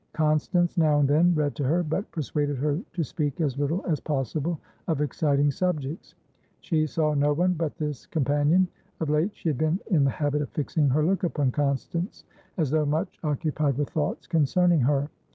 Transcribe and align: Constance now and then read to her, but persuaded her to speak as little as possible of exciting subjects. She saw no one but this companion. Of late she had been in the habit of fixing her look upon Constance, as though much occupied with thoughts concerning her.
Constance 0.13 0.79
now 0.79 0.97
and 0.99 1.07
then 1.07 1.35
read 1.35 1.53
to 1.55 1.63
her, 1.63 1.83
but 1.83 2.09
persuaded 2.11 2.57
her 2.57 2.79
to 2.93 3.03
speak 3.03 3.39
as 3.39 3.59
little 3.59 3.85
as 3.85 3.99
possible 3.99 4.59
of 4.87 4.99
exciting 4.99 5.51
subjects. 5.51 6.15
She 6.59 6.87
saw 6.87 7.13
no 7.13 7.33
one 7.33 7.53
but 7.53 7.77
this 7.77 8.07
companion. 8.07 8.67
Of 8.99 9.11
late 9.11 9.35
she 9.35 9.49
had 9.49 9.59
been 9.59 9.79
in 9.91 10.03
the 10.03 10.09
habit 10.09 10.41
of 10.41 10.49
fixing 10.49 10.89
her 10.89 11.05
look 11.05 11.23
upon 11.23 11.51
Constance, 11.51 12.23
as 12.57 12.71
though 12.71 12.87
much 12.87 13.19
occupied 13.23 13.77
with 13.77 13.91
thoughts 13.91 14.25
concerning 14.25 14.79
her. 14.79 15.07